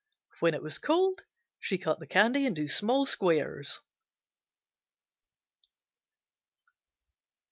[0.39, 1.21] When it was cold
[1.59, 3.81] she cut the candy into small squares.